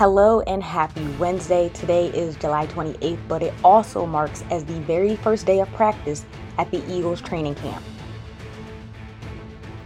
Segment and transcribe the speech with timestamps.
[0.00, 1.68] Hello and happy Wednesday.
[1.74, 6.24] Today is July 28th, but it also marks as the very first day of practice
[6.56, 7.84] at the Eagles training camp.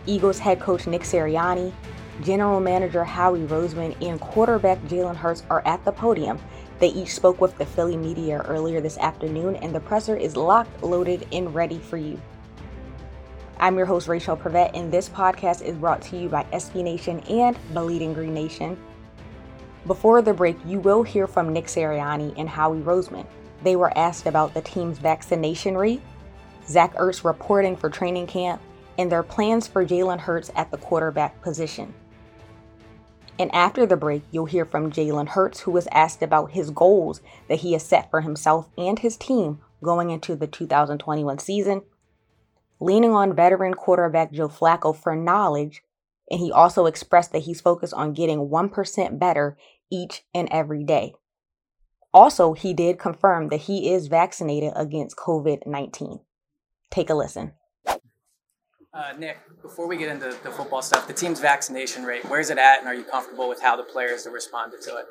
[0.06, 1.72] Eagles head coach Nick Sirianni,
[2.22, 6.38] general manager Howie Roseman, and quarterback Jalen Hurts are at the podium.
[6.78, 10.80] They each spoke with the Philly media earlier this afternoon, and the presser is locked,
[10.80, 12.20] loaded, and ready for you.
[13.58, 17.18] I'm your host, Rachel Prevet, and this podcast is brought to you by SB Nation
[17.28, 18.78] and Bleeding Green Nation.
[19.86, 23.26] Before the break, you will hear from Nick Sirianni and Howie Roseman.
[23.62, 26.00] They were asked about the team's vaccination rate,
[26.66, 28.62] Zach Ertz reporting for training camp,
[28.96, 31.92] and their plans for Jalen Hurts at the quarterback position.
[33.38, 37.20] And after the break, you'll hear from Jalen Hurts, who was asked about his goals
[37.48, 41.82] that he has set for himself and his team going into the 2021 season,
[42.80, 45.82] leaning on veteran quarterback Joe Flacco for knowledge,
[46.30, 49.56] and he also expressed that he's focused on getting 1% better
[49.90, 51.14] each and every day.
[52.12, 56.20] Also, he did confirm that he is vaccinated against COVID 19.
[56.90, 57.52] Take a listen.
[57.86, 62.58] Uh, Nick, before we get into the football stuff, the team's vaccination rate, where's it
[62.58, 65.06] at, and are you comfortable with how the players have responded to it?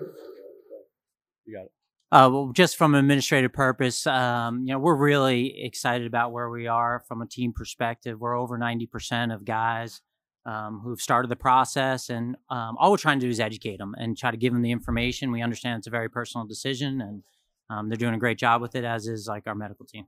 [1.45, 1.72] You got it.
[2.09, 6.50] Uh, well, just from an administrative purpose, um, you know, we're really excited about where
[6.50, 8.19] we are from a team perspective.
[8.19, 10.00] We're over 90% of guys
[10.45, 13.95] um, who've started the process, and um, all we're trying to do is educate them
[13.97, 15.31] and try to give them the information.
[15.31, 17.23] We understand it's a very personal decision, and
[17.69, 20.05] um, they're doing a great job with it, as is like our medical team.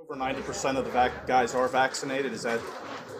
[0.00, 2.32] Over 90% of the vac- guys are vaccinated.
[2.32, 2.60] Is that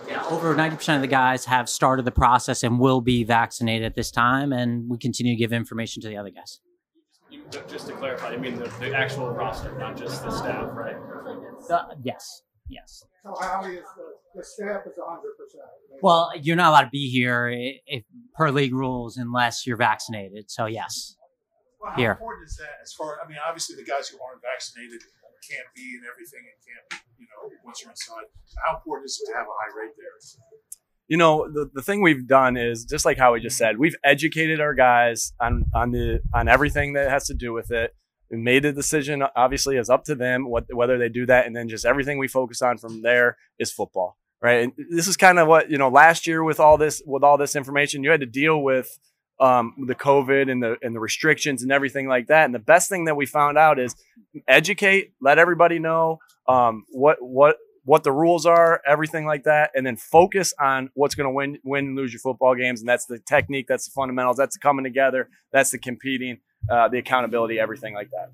[0.09, 3.97] Yeah, over 90% of the guys have started the process and will be vaccinated at
[3.97, 6.61] this time, and we continue to give information to the other guys.
[7.69, 10.95] Just to clarify, I mean the, the actual roster, not just the staff, right?
[11.69, 13.05] Uh, yes, yes.
[13.25, 15.65] So Howie is the, the staff is hundred percent.
[16.03, 18.05] Well, you're not allowed to be here i- if,
[18.35, 20.51] per league rules unless you're vaccinated.
[20.51, 21.17] So yes,
[21.81, 22.11] Well, how Here.
[22.13, 22.77] important is that?
[22.83, 25.01] As far, I mean, obviously the guys who aren't vaccinated
[25.49, 28.25] can't be and everything, and can't, you know, once you're inside.
[28.67, 30.43] How important is it to have a high rate there?
[31.09, 33.95] you know the, the thing we've done is just like how we just said we've
[34.03, 37.95] educated our guys on on the on everything that has to do with it
[38.29, 41.55] we made the decision obviously is up to them what whether they do that and
[41.55, 45.39] then just everything we focus on from there is football right and this is kind
[45.39, 48.21] of what you know last year with all this with all this information you had
[48.21, 48.99] to deal with
[49.39, 52.89] um, the covid and the and the restrictions and everything like that and the best
[52.89, 53.95] thing that we found out is
[54.49, 59.87] educate let everybody know um, what what what the rules are, everything like that, and
[59.87, 62.81] then focus on what's going to win, win and lose your football games.
[62.81, 66.39] And that's the technique, that's the fundamentals, that's the coming together, that's the competing,
[66.69, 68.33] uh, the accountability, everything like that.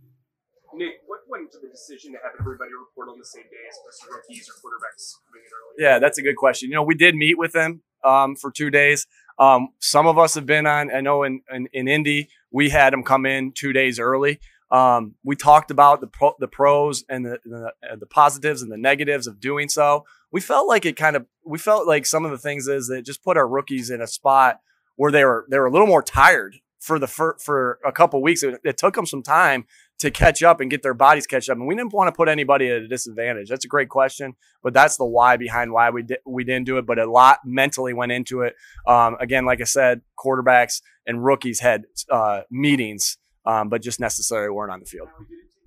[0.75, 4.15] Nick, what went into the decision to have everybody report on the same day, especially
[4.15, 5.75] rookies or quarterbacks coming in early?
[5.79, 6.69] Yeah, that's a good question.
[6.71, 9.07] You know, we did meet with them um, for two days.
[9.39, 10.95] Um, some of us have been on.
[10.95, 14.41] I know in, in in Indy, we had them come in two days early.
[14.71, 18.79] Um, we talked about the pro, the pros and the, the the positives and the
[18.79, 20.05] negatives of doing so.
[20.31, 21.27] We felt like it kind of.
[21.45, 24.07] We felt like some of the things is that just put our rookies in a
[24.07, 24.61] spot
[24.97, 28.21] where they were they were a little more tired for the for, for a couple
[28.23, 28.43] weeks.
[28.43, 29.67] It, it took them some time
[30.03, 31.57] to catch up and get their bodies catch up.
[31.57, 33.49] And we didn't want to put anybody at a disadvantage.
[33.49, 36.79] That's a great question, but that's the why behind why we did we didn't do
[36.79, 36.87] it.
[36.87, 38.55] But a lot mentally went into it.
[38.87, 44.51] Um, again, like I said, quarterbacks and rookies had uh, meetings, um, but just necessarily
[44.51, 45.09] weren't on the field.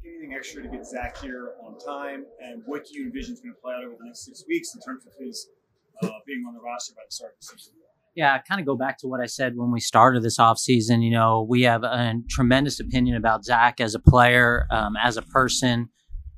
[0.05, 2.25] Anything extra to get Zach here on time?
[2.39, 4.75] And what do you envision is going to play out over the next six weeks
[4.75, 5.47] in terms of his
[6.03, 7.73] uh, being on the roster by the start of the season?
[8.15, 11.03] Yeah, kind of go back to what I said when we started this offseason.
[11.03, 15.21] You know, we have a tremendous opinion about Zach as a player, um, as a
[15.21, 15.89] person.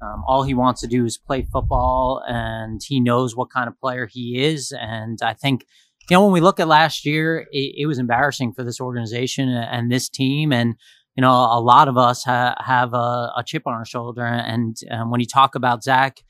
[0.01, 3.79] Um, all he wants to do is play football, and he knows what kind of
[3.79, 4.73] player he is.
[4.79, 5.65] And I think,
[6.09, 9.49] you know, when we look at last year, it, it was embarrassing for this organization
[9.49, 10.51] and this team.
[10.51, 10.75] And,
[11.15, 14.25] you know, a lot of us ha- have a, a, chip on our shoulder.
[14.25, 16.21] And um, when you talk about Zach,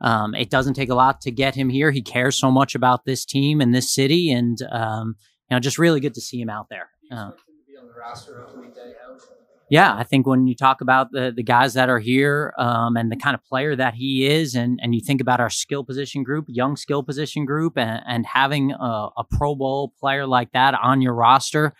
[0.00, 1.90] um, it doesn't take a lot to get him here.
[1.90, 5.16] He cares so much about this team and this city, and um,
[5.50, 6.90] you know, just really good to see him out there.
[7.10, 7.30] Uh,
[9.70, 13.10] yeah, I think when you talk about the the guys that are here um, and
[13.10, 16.24] the kind of player that he is, and and you think about our skill position
[16.24, 20.74] group, young skill position group, and, and having a, a, Pro Bowl player like that
[20.74, 21.72] on your roster,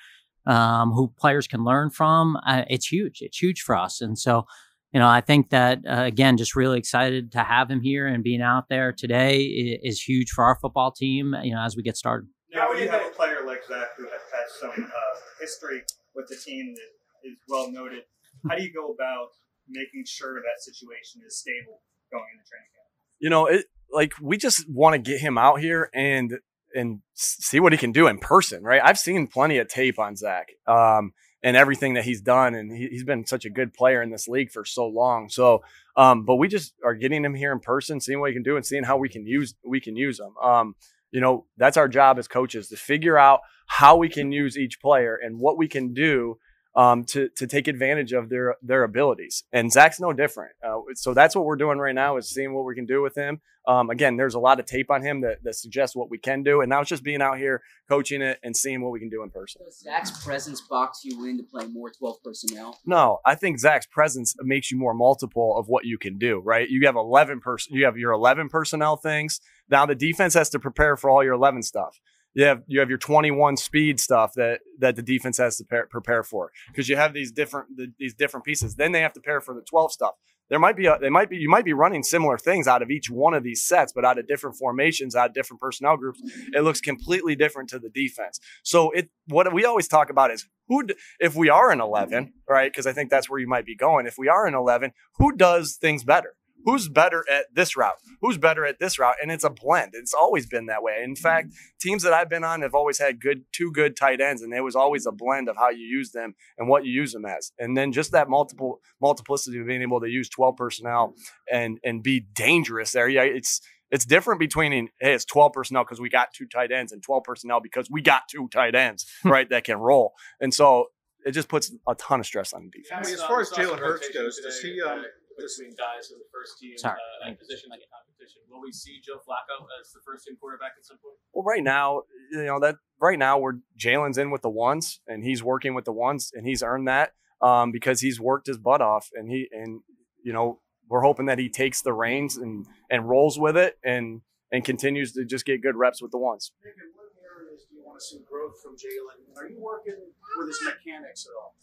[0.47, 3.23] um, who players can learn from, uh, it's huge.
[3.23, 4.47] It's huge for us, and so
[4.93, 8.25] you know, I think that uh, again, just really excited to have him here and
[8.25, 11.35] being out there today is, is, huge for our football team.
[11.43, 12.29] You know, as we get started.
[12.53, 15.83] Now, when you have a player like Zach who has, has some uh, history
[16.15, 18.03] with the team that is well noted,
[18.49, 19.29] how do you go about
[19.69, 22.89] making sure that situation is stable going into training camp?
[23.21, 26.39] You know, it like we just want to get him out here and
[26.75, 28.81] and see what he can do in person, right?
[28.83, 30.49] I've seen plenty of tape on Zach.
[30.67, 32.55] Um, and everything that he's done.
[32.55, 35.29] And he, has been such a good player in this league for so long.
[35.29, 35.63] So,
[35.97, 38.57] um, but we just are getting him here in person, seeing what he can do,
[38.57, 40.37] and seeing how we can use we can use him.
[40.43, 40.75] Um,
[41.11, 44.81] you know, that's our job as coaches to figure out how we can use each
[44.81, 46.39] player and what we can do
[46.75, 49.45] um, to to take advantage of their their abilities.
[49.53, 50.53] And Zach's no different.
[50.65, 53.17] Uh, so that's what we're doing right now is seeing what we can do with
[53.17, 53.41] him.
[53.67, 56.43] Um, again, there's a lot of tape on him that, that suggests what we can
[56.43, 59.11] do, and now it's just being out here coaching it and seeing what we can
[59.11, 59.61] do in person.
[59.65, 62.79] Does Zach's presence box you in to play more 12 personnel?
[62.87, 66.41] No, I think Zach's presence makes you more multiple of what you can do.
[66.43, 66.69] Right?
[66.69, 69.41] You have 11 person, you have your 11 personnel things.
[69.69, 72.01] Now the defense has to prepare for all your 11 stuff
[72.35, 76.23] you have you have your 21 speed stuff that that the defense has to prepare,
[76.23, 78.77] for because you have these different the, these different pieces.
[78.77, 80.15] Then they have to prepare for the 12 stuff.
[80.49, 82.91] There might be a, they might be you might be running similar things out of
[82.91, 86.21] each one of these sets, but out of different formations, out of different personnel groups,
[86.53, 88.41] it looks completely different to the defense.
[88.63, 90.87] So it what we always talk about is who
[91.19, 92.71] if we are in 11, right?
[92.71, 94.07] Because I think that's where you might be going.
[94.07, 96.35] If we are in 11, who does things better?
[96.65, 97.97] Who's better at this route?
[98.21, 99.17] Who's better at this route?
[99.23, 99.93] And it's a blend.
[99.95, 101.01] It's always been that way.
[101.03, 101.89] In fact, mm-hmm.
[101.89, 104.63] teams that I've been on have always had good two good tight ends, and it
[104.63, 107.53] was always a blend of how you use them and what you use them as.
[107.59, 111.15] And then just that multiple multiplicity of being able to use 12 personnel
[111.51, 113.09] and and be dangerous there.
[113.09, 113.61] Yeah, it's
[113.91, 117.25] it's different between hey, it's 12 personnel because we got two tight ends and 12
[117.25, 120.13] personnel because we got two tight ends, right, that can roll.
[120.41, 120.87] And so
[121.25, 123.07] it just puts a ton of stress on the defense.
[123.07, 125.05] I mean, as far as Jalen Hurts goes, does he um,
[125.41, 128.43] between guys in the first team Sorry, uh, position like competition.
[128.49, 131.17] Will we see Joe Flacco as the first team quarterback at some point?
[131.33, 132.03] Well, right now,
[132.33, 135.85] you know that right now we're Jalen's in with the ones, and he's working with
[135.85, 139.49] the ones, and he's earned that um, because he's worked his butt off, and he
[139.53, 139.81] and
[140.23, 144.23] you know we're hoping that he takes the reins and and rolls with it and
[144.53, 146.53] and continues to just get good reps with the ones.
[146.65, 149.37] Nick, what areas do you want to see growth from Jalen?
[149.37, 149.95] Are you working
[150.37, 151.55] with his mechanics at all?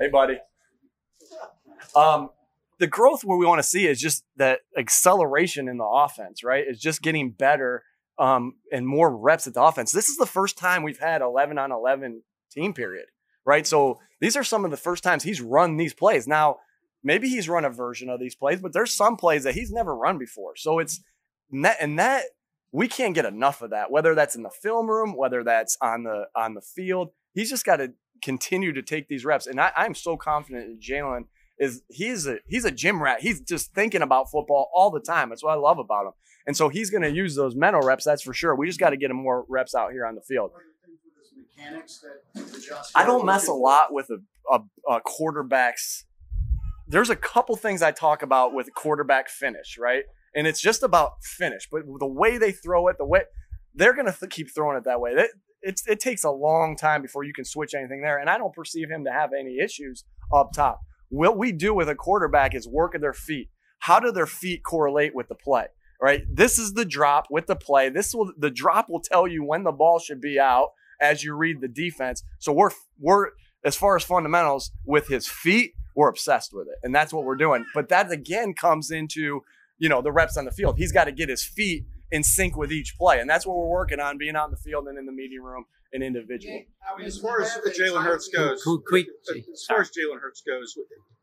[0.00, 0.38] hey, buddy.
[1.94, 2.30] Um,
[2.78, 6.64] the growth where we want to see is just that acceleration in the offense, right?
[6.66, 7.84] It's just getting better
[8.18, 9.92] um, and more reps at the offense.
[9.92, 13.06] This is the first time we've had 11 on 11 team period,
[13.44, 13.66] right?
[13.66, 16.26] So these are some of the first times he's run these plays.
[16.26, 16.56] Now,
[17.02, 19.94] maybe he's run a version of these plays, but there's some plays that he's never
[19.94, 20.56] run before.
[20.56, 21.00] So it's
[21.50, 22.24] that, and that
[22.72, 26.04] we can't get enough of that, whether that's in the film room, whether that's on
[26.04, 27.10] the on the field.
[27.34, 29.46] He's just got to continue to take these reps.
[29.46, 31.24] And I, I'm so confident in Jalen
[31.58, 33.20] is he's a he's a gym rat.
[33.20, 35.28] He's just thinking about football all the time.
[35.28, 36.12] That's what I love about him.
[36.46, 38.04] And so he's going to use those mental reps.
[38.04, 38.56] That's for sure.
[38.56, 40.50] We just got to get him more reps out here on the field.
[42.94, 44.18] I don't mess a lot with a,
[44.52, 46.04] a, a quarterback's.
[46.88, 50.02] There's a couple things I talk about with quarterback finish, right?
[50.34, 53.22] And it's just about finish, but the way they throw it, the way
[53.74, 55.12] they're going to th- keep throwing it that way.
[55.12, 55.30] It,
[55.62, 58.18] it's, it takes a long time before you can switch anything there.
[58.18, 60.04] And I don't perceive him to have any issues
[60.34, 60.80] up top.
[61.12, 63.50] What we do with a quarterback is work at their feet.
[63.80, 65.66] How do their feet correlate with the play?
[66.00, 66.22] Right?
[66.26, 67.90] This is the drop with the play.
[67.90, 70.70] This will the drop will tell you when the ball should be out
[71.02, 72.24] as you read the defense.
[72.38, 76.76] So we're we're as far as fundamentals with his feet, we're obsessed with it.
[76.82, 77.66] And that's what we're doing.
[77.74, 79.42] But that again comes into,
[79.78, 80.78] you know, the reps on the field.
[80.78, 83.18] He's got to get his feet in sync with each play.
[83.18, 85.42] And that's what we're working on being out in the field and in the meeting
[85.42, 86.62] room and individual.
[87.04, 90.76] As far as Jalen Hurts goes, as far as Jalen Hurts goes,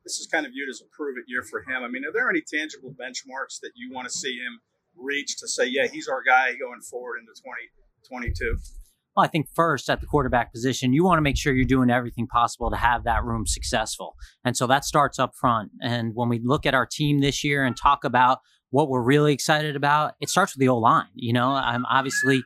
[0.04, 1.84] this is kind of viewed as a prove it year for him.
[1.84, 4.60] I mean, are there any tangible benchmarks that you want to see him
[4.98, 7.32] reach to say, yeah, he's our guy going forward into
[8.10, 8.58] 2022?
[9.16, 11.90] Well, I think first at the quarterback position, you want to make sure you're doing
[11.90, 14.16] everything possible to have that room successful.
[14.46, 15.72] And so that starts up front.
[15.82, 18.40] And when we look at our team this year and talk about
[18.72, 21.08] what we're really excited about, it starts with the O line.
[21.16, 22.44] You know, I'm obviously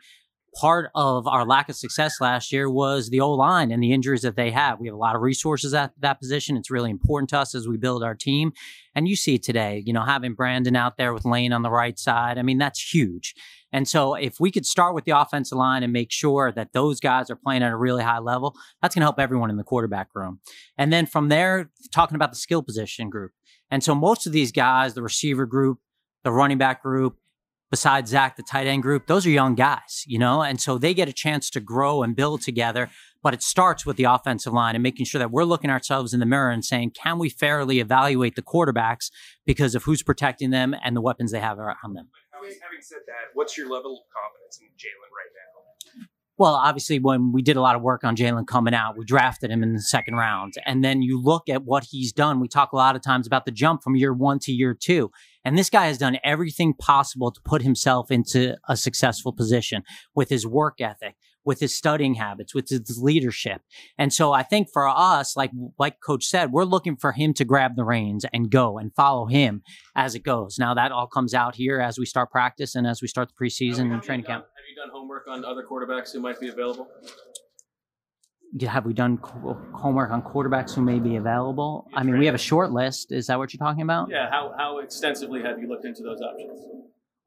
[0.56, 4.22] part of our lack of success last year was the O line and the injuries
[4.22, 4.80] that they have.
[4.80, 6.58] We have a lot of resources at that position.
[6.58, 8.54] It's really important to us as we build our team.
[8.96, 11.98] And you see today, you know, having Brandon out there with Lane on the right
[11.98, 12.38] side.
[12.38, 13.34] I mean, that's huge.
[13.72, 17.00] And so if we could start with the offensive line and make sure that those
[17.00, 19.64] guys are playing at a really high level, that's going to help everyone in the
[19.64, 20.40] quarterback room.
[20.78, 23.32] And then from there, talking about the skill position group.
[23.72, 25.80] And so most of these guys, the receiver group,
[26.24, 27.18] the running back group,
[27.70, 30.94] besides Zach, the tight end group, those are young guys, you know, and so they
[30.94, 32.90] get a chance to grow and build together.
[33.24, 36.20] But it starts with the offensive line and making sure that we're looking ourselves in
[36.20, 39.12] the mirror and saying, can we fairly evaluate the quarterbacks
[39.46, 42.10] because of who's protecting them and the weapons they have around them?
[42.34, 45.54] Having said that, what's your level of confidence in Jalen right now?
[46.38, 49.52] Well, obviously, when we did a lot of work on Jalen coming out, we drafted
[49.52, 50.56] him in the second round.
[50.66, 52.40] And then you look at what he's done.
[52.40, 55.12] We talk a lot of times about the jump from year one to year two.
[55.46, 59.84] And this guy has done everything possible to put himself into a successful position
[60.16, 63.62] with his work ethic, with his studying habits, with his leadership.
[63.98, 67.46] And so I think for us, like, like coach said, we're looking for him to
[67.46, 69.64] grab the reins and go and follow him
[69.96, 70.58] as it goes.
[70.58, 73.46] Now that all comes out here as we start practice and as we start the
[73.46, 74.46] preseason and training done, camp.
[74.46, 76.88] Have you done homework on other quarterbacks who might be available?
[78.62, 79.18] Have we done
[79.74, 81.88] homework on quarterbacks who may be available?
[81.94, 83.12] I mean, we have a short list.
[83.12, 84.10] Is that what you're talking about?
[84.10, 84.30] Yeah.
[84.30, 86.62] How, how extensively have you looked into those options?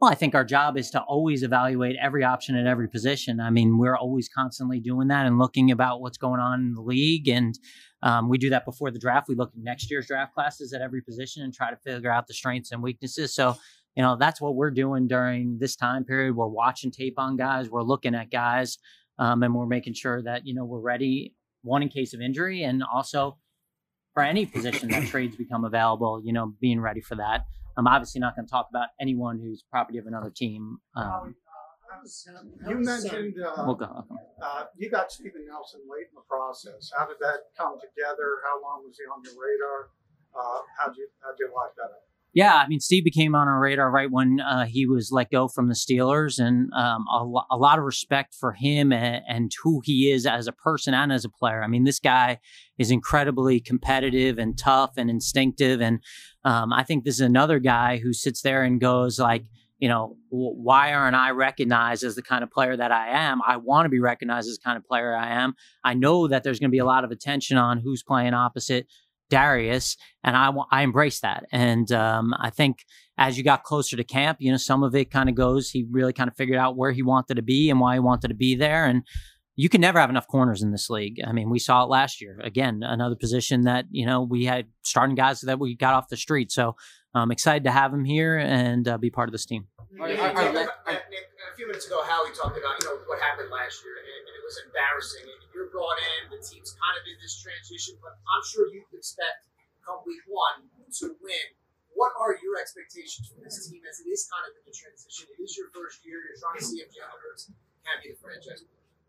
[0.01, 3.41] Well, I think our job is to always evaluate every option at every position.
[3.41, 6.83] I mean, we're always constantly doing that and looking about what's going on in the
[6.83, 7.29] league.
[7.29, 7.59] And
[8.03, 9.27] um, we do that before the draft.
[9.29, 12.27] We look at next year's draft classes at every position and try to figure out
[12.27, 13.35] the strengths and weaknesses.
[13.35, 13.57] So,
[13.97, 16.37] you know, that's what we're doing during this time period.
[16.37, 18.79] We're watching tape on guys, we're looking at guys
[19.19, 22.63] um, and we're making sure that you know we're ready one in case of injury
[22.63, 23.37] and also
[24.15, 27.45] for any position that trades become available you know being ready for that
[27.77, 31.35] i'm obviously not going to talk about anyone who's property of another team um,
[32.69, 34.05] you mentioned uh, we'll go.
[34.43, 36.91] Uh, you got Steven Nelson late in the process.
[36.97, 38.45] How did that come together?
[38.45, 39.91] How long was he on your radar?
[40.37, 42.05] Uh, how'd you how'd you like that?
[42.37, 45.49] Yeah, I mean, Steve became on our radar right when uh, he was let go
[45.49, 49.51] from the Steelers, and um, a, lo- a, lot of respect for him and, and,
[49.63, 51.63] who he is as a person and as a player.
[51.63, 52.39] I mean, this guy
[52.77, 56.01] is incredibly competitive and tough and instinctive, and
[56.45, 59.47] um, I think this is another guy who sits there and goes like,
[59.79, 63.41] you know, why aren't I recognized as the kind of player that I am?
[63.47, 65.55] I want to be recognized as the kind of player I am.
[65.85, 68.89] I know that there's going to be a lot of attention on who's playing opposite
[69.31, 71.45] Darius, and I I embrace that.
[71.53, 72.85] And um, I think
[73.19, 75.71] as you got closer to camp, you know, some of it kind of goes.
[75.71, 78.29] He really kind of figured out where he wanted to be and why he wanted
[78.29, 79.03] to be there, and
[79.57, 81.21] you can never have enough corners in this league.
[81.27, 82.39] I mean, we saw it last year.
[82.43, 86.17] Again, another position that you know we had starting guys that we got off the
[86.17, 86.53] street.
[86.53, 86.77] So
[87.15, 89.67] I'm excited to have him here and uh, be part of this team.
[91.67, 94.45] Few minutes ago, Howie talked about you know what happened last year, and, and it
[94.47, 95.27] was embarrassing.
[95.27, 98.87] And you're brought in, the team's kind of in this transition, but I'm sure you
[98.95, 99.51] expect
[99.83, 100.71] come week one
[101.03, 101.47] to win.
[101.99, 105.27] What are your expectations for this team as it is kind of in the transition?
[105.35, 106.23] It is your first year.
[106.23, 107.51] You're trying to see if Jalen Hurts
[107.83, 108.63] can be the franchise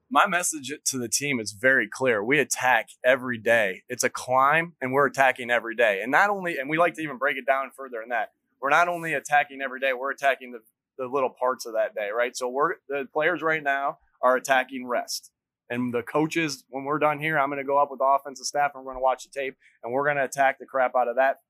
[0.10, 2.24] my message to the team is very clear.
[2.24, 3.84] We attack every day.
[3.90, 6.00] It's a climb and we're attacking every day.
[6.02, 8.32] And not only, and we like to even break it down further than that.
[8.62, 10.62] We're not only attacking every day, we're attacking the,
[10.98, 12.36] the little parts of that day, right?
[12.36, 15.32] So we're, the players right now are attacking rest.
[15.70, 18.46] And the coaches, when we're done here, I'm going to go up with the offensive
[18.46, 20.94] staff and we're going to watch the tape and we're going to attack the crap
[20.96, 21.42] out of that,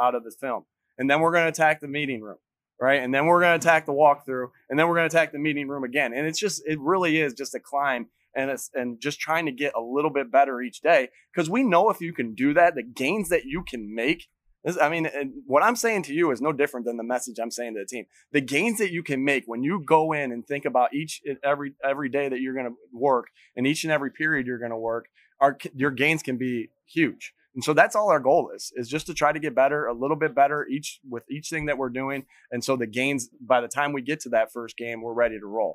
[0.00, 0.64] out of the film.
[0.98, 2.38] And then we're going to attack the meeting room
[2.82, 3.00] right?
[3.00, 5.38] And then we're going to attack the walkthrough, and then we're going to attack the
[5.38, 6.12] meeting room again.
[6.12, 9.52] And it's just, it really is just a climb, and it's and just trying to
[9.52, 12.74] get a little bit better each day because we know if you can do that,
[12.74, 14.28] the gains that you can make.
[14.64, 15.08] This, I mean,
[15.46, 17.86] what I'm saying to you is no different than the message I'm saying to the
[17.86, 18.04] team.
[18.30, 21.74] The gains that you can make when you go in and think about each every
[21.84, 24.76] every day that you're going to work and each and every period you're going to
[24.76, 25.06] work,
[25.40, 27.34] are your gains can be huge.
[27.54, 29.92] And so that's all our goal is, is just to try to get better, a
[29.92, 32.24] little bit better each with each thing that we're doing.
[32.50, 35.38] And so the gains, by the time we get to that first game, we're ready
[35.38, 35.74] to roll.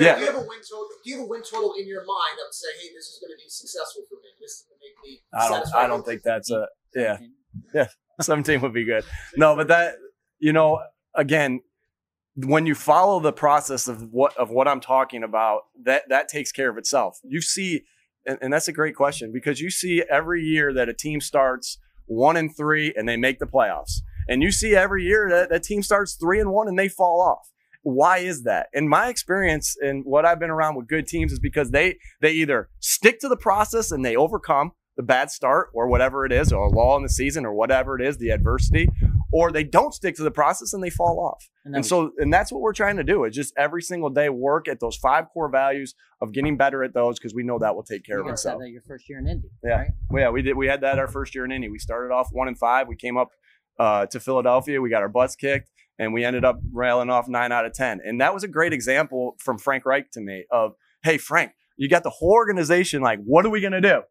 [0.00, 0.14] Yeah.
[0.14, 0.88] Do you have a win total?
[1.02, 3.18] Do you have a win total in your mind that would say, "Hey, this is
[3.20, 4.28] going to be successful for me.
[4.40, 5.74] This is going to make me." I don't.
[5.74, 6.66] I don't think that's a.
[6.94, 7.18] Yeah.
[7.74, 7.86] Yeah.
[8.20, 9.04] Seventeen would be good.
[9.36, 9.94] No, but that
[10.38, 10.80] you know
[11.14, 11.60] again
[12.36, 16.52] when you follow the process of what of what I'm talking about, that that takes
[16.52, 17.18] care of itself.
[17.24, 17.82] You see
[18.30, 21.78] and, and that's a great question because you see every year that a team starts
[22.06, 24.02] one and three and they make the playoffs.
[24.28, 27.20] And you see every year that that team starts three and one and they fall
[27.20, 27.50] off.
[27.82, 28.68] Why is that?
[28.72, 32.32] In my experience and what I've been around with good teams is because they they
[32.32, 36.52] either stick to the process and they overcome the bad start or whatever it is,
[36.52, 38.86] or a law in the season or whatever it is, the adversity,
[39.32, 41.48] or they don't stick to the process and they fall off.
[41.64, 44.28] And And, so, and that's what we're trying to do is just every single day
[44.28, 47.74] work at those five core values of getting better at those because we know that
[47.74, 48.60] will take care You of itself.
[48.66, 49.48] your first year in Indy.
[49.62, 49.70] Yeah.
[49.76, 49.90] right?
[50.10, 50.56] Well, yeah, we did.
[50.56, 51.68] We had that our first year in Indy.
[51.68, 52.88] We started off one and five.
[52.88, 53.28] We came up
[53.78, 54.80] uh, to Philadelphia.
[54.80, 58.00] We got our butts kicked, and we ended up railing off nine out of ten.
[58.04, 60.72] And that was a great example from Frank Reich to me of,
[61.02, 63.00] hey, Frank, you got the whole organization.
[63.00, 64.02] Like, what are we gonna do,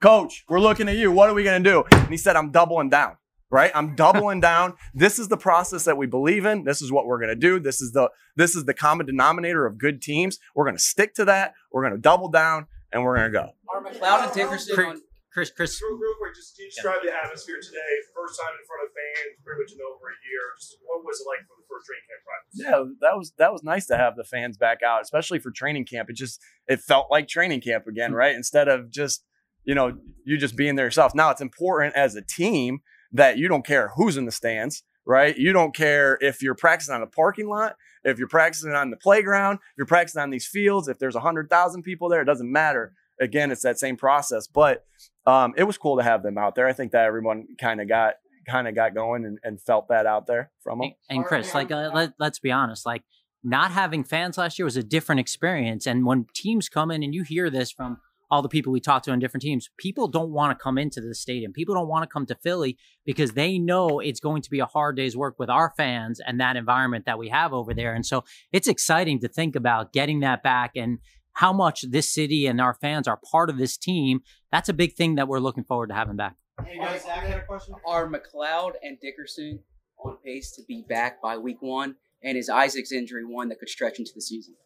[0.00, 0.44] Coach?
[0.48, 1.10] We're looking at you.
[1.10, 1.84] What are we gonna do?
[1.92, 3.16] And he said, I'm doubling down.
[3.50, 4.74] Right, I'm doubling down.
[4.92, 6.64] This is the process that we believe in.
[6.64, 7.58] This is what we're gonna do.
[7.58, 10.38] This is the this is the common denominator of good teams.
[10.54, 11.54] We're gonna stick to that.
[11.72, 13.52] We're gonna double down, and we're gonna go.
[13.72, 15.00] Are McLeod and Dickerson Chris, on
[15.32, 17.92] Chris, Chris, Real, real quick, just can you describe the atmosphere today?
[18.14, 20.42] First time in front of fans, pretty much in over a year.
[20.58, 22.52] Just what was it like for the first training camp practice?
[22.52, 25.86] Yeah, that was that was nice to have the fans back out, especially for training
[25.86, 26.10] camp.
[26.10, 28.16] It just it felt like training camp again, hmm.
[28.16, 28.34] right?
[28.34, 29.24] Instead of just
[29.64, 31.14] you know you just being there yourself.
[31.14, 32.80] Now it's important as a team
[33.12, 35.36] that you don't care who's in the stands, right?
[35.36, 38.96] You don't care if you're practicing on the parking lot, if you're practicing on the
[38.96, 42.26] playground, if you're practicing on these fields, if there's a hundred thousand people there, it
[42.26, 42.92] doesn't matter.
[43.20, 44.84] Again, it's that same process, but
[45.26, 46.68] um, it was cool to have them out there.
[46.68, 48.14] I think that everyone kind of got
[48.48, 50.92] kind of got going and, and felt that out there from them.
[51.10, 53.02] and Chris, like uh, let, let's be honest, like
[53.44, 55.86] not having fans last year was a different experience.
[55.86, 57.98] And when teams come in and you hear this from
[58.30, 61.00] all the people we talked to on different teams, people don't want to come into
[61.00, 61.52] the stadium.
[61.52, 64.66] People don't want to come to Philly because they know it's going to be a
[64.66, 67.94] hard day's work with our fans and that environment that we have over there.
[67.94, 70.98] And so it's exciting to think about getting that back and
[71.32, 74.20] how much this city and our fans are part of this team.
[74.50, 76.34] That's a big thing that we're looking forward to having back.
[76.66, 77.74] Hey guys, Zach had a question.
[77.86, 79.60] Are McLeod and Dickerson
[80.04, 81.94] on pace to be back by week one?
[82.22, 84.56] And is Isaac's injury one that could stretch into the season?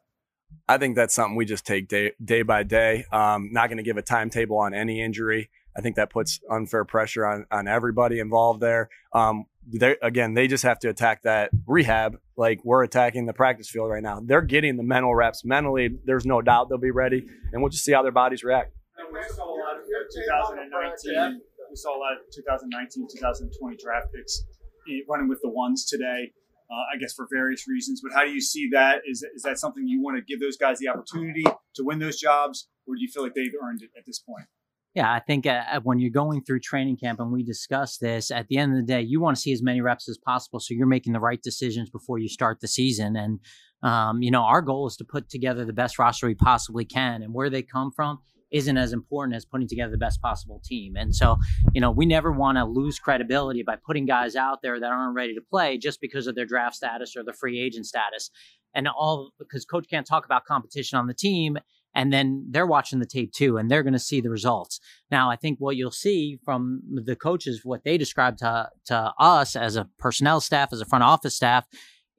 [0.69, 3.05] I think that's something we just take day day by day.
[3.13, 5.51] Um, not going to give a timetable on any injury.
[5.77, 8.89] I think that puts unfair pressure on on everybody involved there.
[9.13, 13.69] Um, they again, they just have to attack that rehab like we're attacking the practice
[13.69, 14.21] field right now.
[14.25, 15.91] They're getting the mental reps mentally.
[16.05, 18.73] There's no doubt they'll be ready, and we'll just see how their bodies react.
[19.13, 21.41] we saw a lot of 2019.
[21.71, 24.45] We saw a lot of 2019, 2020 draft picks
[24.91, 26.33] eh, running with the ones today.
[26.71, 28.01] Uh, I guess for various reasons.
[28.03, 29.03] But how do you see that?
[29.07, 32.19] Is is that something you want to give those guys the opportunity to win those
[32.19, 34.47] jobs, or do you feel like they've earned it at this point?
[34.95, 38.49] Yeah, I think uh, when you're going through training camp and we discuss this, at
[38.49, 40.61] the end of the day, you want to see as many reps as possible.
[40.61, 43.17] So you're making the right decisions before you start the season.
[43.17, 43.41] And,
[43.83, 47.23] um, you know, our goal is to put together the best roster we possibly can.
[47.23, 48.19] And where they come from
[48.53, 50.97] isn't as important as putting together the best possible team.
[50.97, 51.37] And so,
[51.73, 55.15] you know, we never want to lose credibility by putting guys out there that aren't
[55.15, 58.31] ready to play just because of their draft status or the free agent status.
[58.75, 61.59] And all because coach can't talk about competition on the team
[61.95, 65.31] and then they're watching the tape too and they're going to see the results now
[65.31, 69.77] i think what you'll see from the coaches what they describe to, to us as
[69.77, 71.67] a personnel staff as a front office staff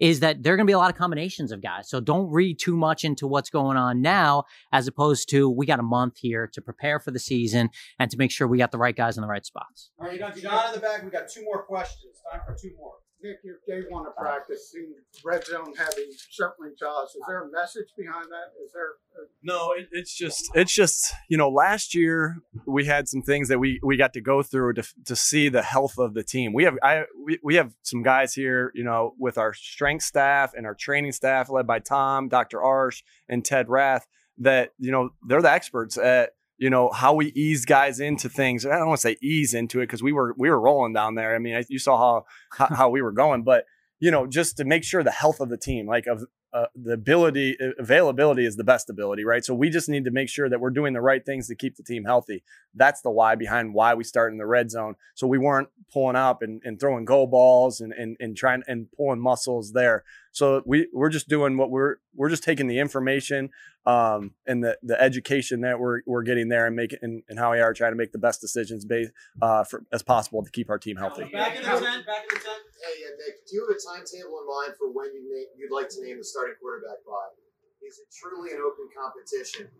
[0.03, 2.29] is that there are going to be a lot of combinations of guys so don't
[2.29, 6.17] read too much into what's going on now as opposed to we got a month
[6.17, 9.17] here to prepare for the season and to make sure we got the right guys
[9.17, 11.03] in the right spots All right, got John in the back.
[11.03, 12.21] We got two more questions.
[12.29, 12.95] Time for two more.
[13.23, 17.09] Nick, your day one of practice seemed red zone heavy, certainly to us.
[17.15, 18.51] Is there a message behind that?
[18.63, 18.83] Is there?
[19.23, 23.47] A- No, it, it's just it's just you know last year we had some things
[23.47, 26.53] that we we got to go through to to see the health of the team.
[26.53, 30.53] We have I we, we have some guys here you know with our strength staff
[30.55, 32.57] and our training staff led by Tom, Dr.
[32.59, 34.05] Arsh, and Ted Rath
[34.39, 36.31] that you know they're the experts at
[36.63, 38.65] you know how we ease guys into things.
[38.65, 41.15] I don't want to say ease into it because we were we were rolling down
[41.15, 41.35] there.
[41.35, 42.23] I mean, you saw
[42.57, 43.65] how how we were going, but
[44.03, 46.91] you know just to make sure the health of the team, like of uh, the
[46.91, 49.45] ability availability is the best ability, right?
[49.45, 51.77] So we just need to make sure that we're doing the right things to keep
[51.77, 52.43] the team healthy.
[52.75, 54.95] That's the why behind why we start in the red zone.
[55.15, 58.91] So we weren't pulling up and, and throwing go balls and, and and trying and
[58.91, 60.03] pulling muscles there.
[60.33, 63.51] So we we're just doing what we're we're just taking the information
[63.85, 67.53] um, and the the education that we're we're getting there and making and, and how
[67.53, 70.69] we are trying to make the best decisions based uh, for, as possible to keep
[70.69, 71.23] our team healthy.
[71.31, 72.05] Back in the tent.
[72.05, 72.72] Back in the tent.
[72.83, 75.87] Hey, Nick, do you have a timetable in mind for when you name, you'd like
[75.95, 77.31] to name the starting quarterback by?
[77.79, 79.71] Is it truly an open competition?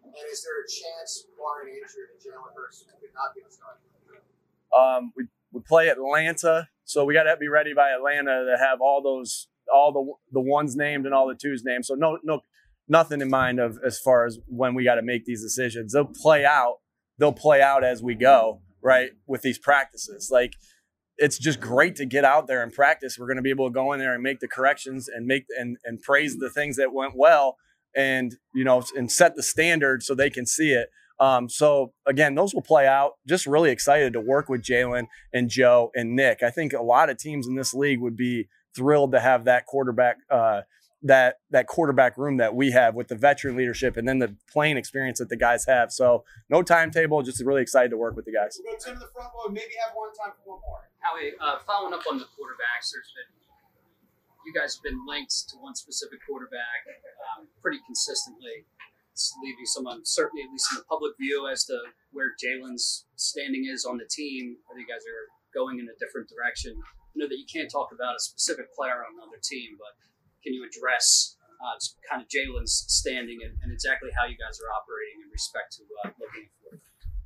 [0.00, 3.84] And is there a chance, barring injury, that Jalen Hurts could not be the starter?
[4.72, 8.80] Um, we we play Atlanta, so we got to be ready by Atlanta to have
[8.80, 11.84] all those all the the ones named and all the twos named.
[11.84, 12.40] So no no
[12.88, 15.92] nothing in mind of as far as when we got to make these decisions.
[15.92, 16.76] They'll play out.
[17.18, 19.10] They'll play out as we go, right?
[19.26, 20.52] With these practices, like
[21.18, 23.18] it's just great to get out there and practice.
[23.18, 25.44] We're going to be able to go in there and make the corrections and make
[25.58, 27.56] and and praise the things that went well,
[27.94, 30.90] and you know, and set the standard so they can see it.
[31.18, 33.12] Um, so again, those will play out.
[33.26, 36.42] Just really excited to work with Jalen and Joe and Nick.
[36.42, 39.64] I think a lot of teams in this league would be thrilled to have that
[39.64, 40.62] quarterback, uh,
[41.02, 44.76] that that quarterback room that we have with the veteran leadership and then the playing
[44.76, 45.92] experience that the guys have.
[45.92, 48.58] So no timetable, just really excited to work with the guys.
[48.62, 49.52] We'll go Tim to the front row.
[49.52, 50.88] Maybe have one time for one more.
[51.00, 53.30] Howie, uh, following up on the quarterbacks, there's been
[54.46, 56.86] you guys have been linked to one specific quarterback
[57.34, 58.62] um, pretty consistently.
[59.10, 61.74] It's leaving some uncertainty, at least in the public view, as to
[62.12, 64.56] where Jalen's standing is on the team.
[64.66, 66.76] Whether you guys are going in a different direction.
[66.76, 69.96] I know that you can't talk about a specific player on another team, but
[70.46, 71.74] can you address uh,
[72.08, 75.82] kind of Jalen's standing and, and, exactly how you guys are operating in respect to
[76.04, 76.80] uh, looking forward?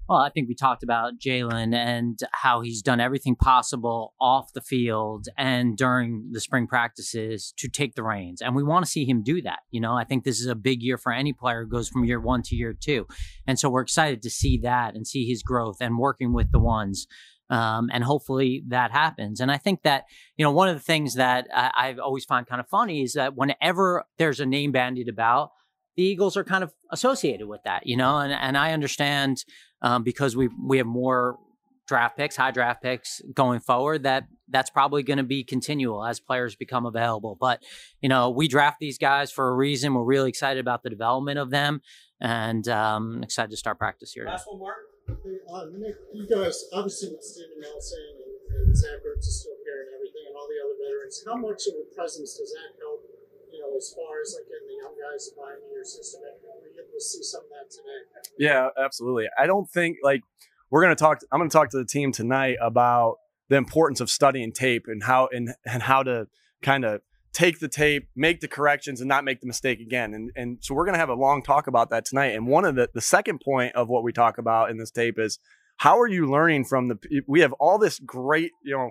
[0.08, 4.60] Well, I think we talked about Jalen and how he's done everything possible off the
[4.60, 8.40] field and during the spring practices to take the reins.
[8.40, 9.60] And we want to see him do that.
[9.70, 12.04] You know, I think this is a big year for any player who goes from
[12.04, 13.06] year one to year two.
[13.46, 16.58] And so we're excited to see that and see his growth and working with the
[16.58, 17.06] ones.
[17.50, 19.40] Um, and hopefully that happens.
[19.40, 20.04] And I think that,
[20.36, 23.14] you know, one of the things that I, I always find kind of funny is
[23.14, 25.50] that whenever there's a name bandied about,
[25.96, 29.44] the Eagles are kind of associated with that, you know, and, and I understand
[29.82, 31.38] um, because we we have more
[31.86, 34.04] draft picks, high draft picks going forward.
[34.04, 37.36] That that's probably going to be continual as players become available.
[37.38, 37.62] But
[38.00, 39.92] you know, we draft these guys for a reason.
[39.92, 41.82] We're really excited about the development of them,
[42.20, 44.24] and um, excited to start practice here.
[44.26, 44.76] Last one, Mark.
[45.16, 49.86] Uh, Nick, you guys obviously with Steven Nelson and, and Zach Ertz is still here
[49.86, 51.22] and everything, and all the other veterans.
[51.26, 53.02] How much of a presence does that help?
[53.50, 56.22] You know, as far as like getting the young guys to buy into your system,
[56.22, 58.00] and we able to see some of that today.
[58.38, 59.26] Yeah, absolutely.
[59.38, 60.22] I don't think like
[60.70, 61.20] we're going to talk.
[61.32, 63.16] I'm going to talk to the team tonight about
[63.48, 66.28] the importance of studying tape and how and and how to
[66.62, 70.14] kind of take the tape, make the corrections, and not make the mistake again.
[70.14, 72.34] And and so we're going to have a long talk about that tonight.
[72.34, 75.18] And one of the the second point of what we talk about in this tape
[75.18, 75.38] is
[75.78, 77.22] how are you learning from the?
[77.26, 78.90] We have all this great, you know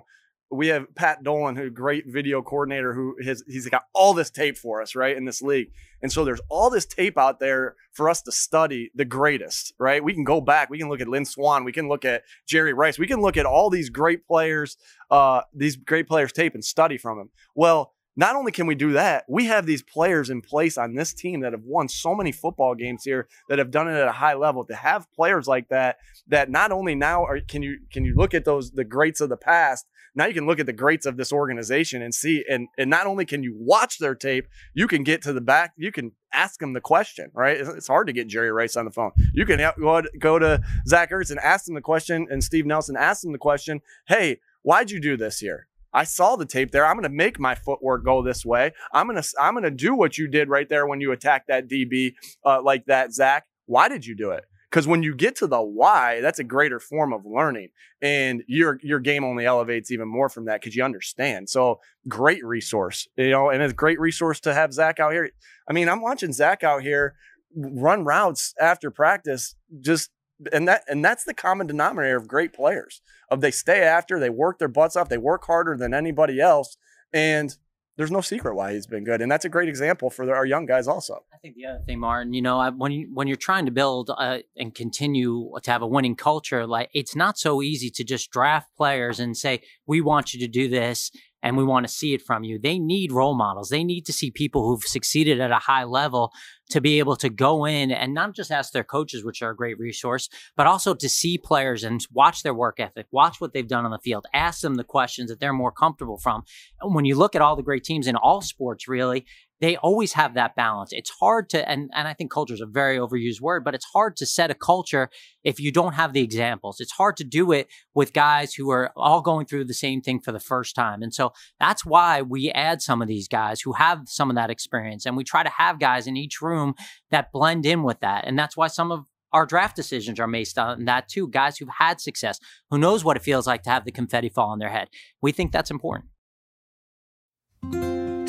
[0.50, 4.58] we have Pat Dolan, who great video coordinator, who has he's got all this tape
[4.58, 5.70] for us, right, in this league.
[6.02, 10.02] And so there's all this tape out there for us to study the greatest, right?
[10.02, 12.72] We can go back, we can look at Lynn Swann, we can look at Jerry
[12.72, 14.76] Rice, we can look at all these great players,
[15.10, 17.30] uh, these great players' tape and study from them.
[17.54, 21.14] Well, not only can we do that, we have these players in place on this
[21.14, 24.12] team that have won so many football games here that have done it at a
[24.12, 24.64] high level.
[24.66, 25.96] To have players like that,
[26.26, 29.28] that not only now are can you can you look at those the greats of
[29.28, 32.68] the past, now you can look at the greats of this organization and see and
[32.76, 35.92] and not only can you watch their tape, you can get to the back, you
[35.92, 37.58] can ask them the question, right?
[37.58, 39.12] It's hard to get Jerry Rice on the phone.
[39.32, 42.96] You can go go to Zach Ertz and ask them the question, and Steve Nelson
[42.96, 46.86] ask them the question, "Hey, why'd you do this here?" I saw the tape there.
[46.86, 48.72] I'm going to make my footwork go this way.
[48.92, 51.48] I'm going to I'm going to do what you did right there when you attacked
[51.48, 53.46] that DB uh, like that, Zach.
[53.66, 54.44] Why did you do it?
[54.70, 58.78] Because when you get to the why, that's a greater form of learning, and your
[58.82, 61.48] your game only elevates even more from that because you understand.
[61.48, 65.30] So great resource, you know, and it's a great resource to have Zach out here.
[65.68, 67.16] I mean, I'm watching Zach out here
[67.56, 70.10] run routes after practice, just
[70.52, 73.00] and that and that's the common denominator of great players.
[73.28, 76.76] Of they stay after, they work their butts off, they work harder than anybody else,
[77.12, 77.56] and
[77.96, 80.64] there's no secret why he's been good, and that's a great example for our young
[80.64, 80.88] guys.
[80.88, 83.70] Also, I think the other thing, Martin, you know, when you when you're trying to
[83.70, 88.02] build uh, and continue to have a winning culture, like it's not so easy to
[88.02, 91.10] just draft players and say we want you to do this
[91.42, 92.58] and we want to see it from you.
[92.58, 93.68] They need role models.
[93.68, 96.32] They need to see people who've succeeded at a high level
[96.70, 99.56] to be able to go in and not just ask their coaches, which are a
[99.56, 103.66] great resource, but also to see players and watch their work ethic, watch what they've
[103.68, 106.44] done on the field, ask them the questions that they're more comfortable from.
[106.80, 109.26] And when you look at all the great teams in all sports, really,
[109.60, 110.90] they always have that balance.
[110.92, 113.84] It's hard to, and, and I think culture is a very overused word, but it's
[113.84, 115.10] hard to set a culture
[115.44, 116.80] if you don't have the examples.
[116.80, 120.20] It's hard to do it with guys who are all going through the same thing
[120.20, 121.02] for the first time.
[121.02, 124.50] And so that's why we add some of these guys who have some of that
[124.50, 125.04] experience.
[125.04, 126.74] And we try to have guys in each room
[127.10, 128.26] that blend in with that.
[128.26, 131.28] And that's why some of our draft decisions are based on that too.
[131.28, 134.48] Guys who've had success, who knows what it feels like to have the confetti fall
[134.50, 134.88] on their head.
[135.20, 136.06] We think that's important.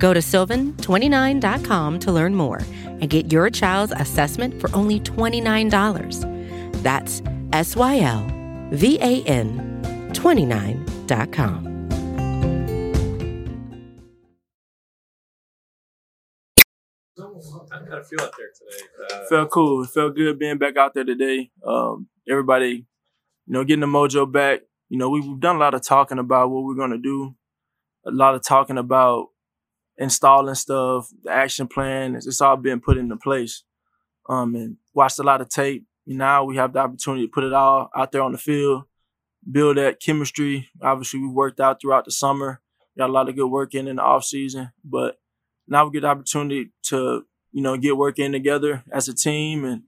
[0.00, 6.82] Go to sylvan29.com to learn more and get your child's assessment for only $29.
[6.82, 8.26] That's S Y L
[8.72, 11.70] V A N 29.com.
[17.70, 19.14] How did it feel out there today?
[19.14, 19.84] Uh, felt cool.
[19.84, 21.50] It felt good being back out there today.
[21.64, 22.86] Um, everybody,
[23.46, 24.60] you know, getting the mojo back.
[24.88, 27.34] You know, we've done a lot of talking about what we're gonna do.
[28.06, 29.28] A lot of talking about
[30.00, 32.16] installing stuff, the action plan.
[32.16, 33.62] It's, it's all been put into place.
[34.28, 35.86] Um, and watched a lot of tape.
[36.06, 38.84] Now we have the opportunity to put it all out there on the field,
[39.48, 40.68] build that chemistry.
[40.82, 42.60] Obviously, we worked out throughout the summer.
[42.96, 45.20] Got a lot of good work in in the off season, but
[45.68, 49.64] now we get the opportunity to you know get work in together as a team
[49.64, 49.82] and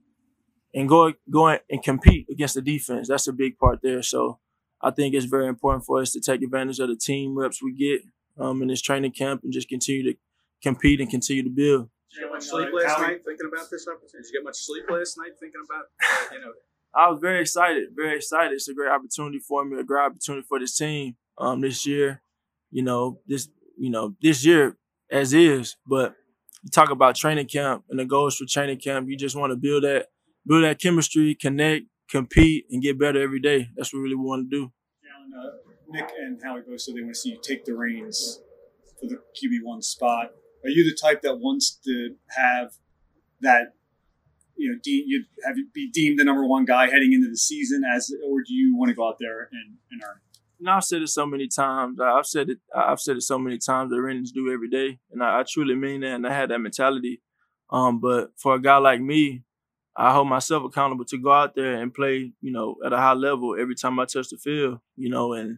[0.73, 3.07] and go go and compete against the defense.
[3.07, 4.01] That's a big part there.
[4.01, 4.39] So
[4.81, 7.73] I think it's very important for us to take advantage of the team reps we
[7.73, 8.01] get
[8.39, 10.17] um, in this training camp and just continue to
[10.61, 11.89] compete and continue to build.
[12.11, 14.17] Did you get much sleep last night thinking about this opportunity?
[14.23, 16.53] Did you get much sleep last night thinking about uh, you know?
[16.95, 18.53] I was very excited, very excited.
[18.53, 22.21] It's a great opportunity for me, a great opportunity for this team um, this year.
[22.69, 24.77] You know, this you know this year
[25.09, 26.15] as is, but
[26.63, 29.09] you talk about training camp and the goals for training camp.
[29.09, 30.07] You just want to build that
[30.45, 33.69] build that chemistry, connect, compete, and get better every day.
[33.75, 34.71] That's what we really want to do.
[35.03, 38.41] Jalen, uh, Nick and Howie both said they want to see you take the reins
[38.99, 40.31] for the QB one spot.
[40.63, 42.73] Are you the type that wants to have
[43.41, 43.73] that?
[44.55, 47.37] You know, de- you have you be deemed the number one guy heading into the
[47.37, 50.19] season, as or do you want to go out there and, and earn?
[50.59, 51.99] You know, I've said it so many times.
[51.99, 52.59] I've said it.
[52.75, 55.75] I've said it so many times The Rennans do every day, and I, I truly
[55.75, 56.15] mean that.
[56.15, 57.21] And I had that mentality.
[57.69, 59.43] Um, but for a guy like me,
[59.95, 63.13] I hold myself accountable to go out there and play, you know, at a high
[63.13, 65.57] level every time I touch the field, you know, and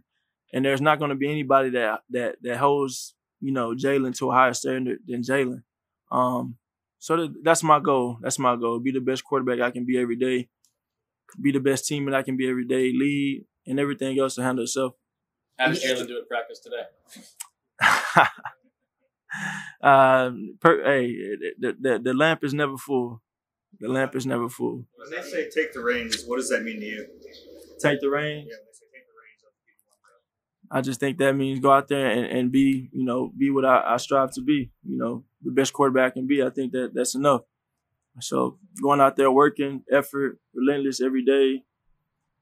[0.56, 4.32] and there's not going to be anybody that that that holds, you know, Jalen to
[4.32, 5.64] a higher standard than Jalen.
[6.10, 6.56] Um,
[6.98, 8.18] so that, that's my goal.
[8.22, 8.80] That's my goal.
[8.80, 10.48] Be the best quarterback I can be every day.
[11.42, 12.94] Be the best team teammate I can be every day.
[12.94, 14.94] Lead and everything else to handle itself.
[15.60, 16.84] How did Jalen do at practice today?
[19.84, 21.16] uh, per, hey,
[21.60, 23.22] the, the the lamp is never full.
[23.82, 24.86] The lamp is never full.
[24.96, 27.08] When they say take the reins, what does that mean to you?
[27.78, 28.50] Take the reins.
[30.72, 33.66] I just think that means go out there and, and be, you know, be what
[33.66, 34.72] I, I, strive to be.
[34.84, 36.44] You know, the best quarterback can be.
[36.44, 37.42] I think that that's enough.
[38.22, 41.64] So going out there, working, effort, relentless every day,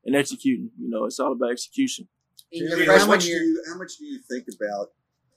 [0.06, 0.70] and executing.
[0.80, 2.08] You know, it's all about execution.
[2.54, 4.90] how much do you how much do you think about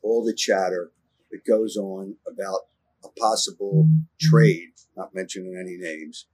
[0.02, 0.90] all the chatter
[1.30, 2.60] that goes on about
[3.04, 3.88] a possible
[4.20, 4.72] trade?
[4.96, 6.26] Not mentioning any names,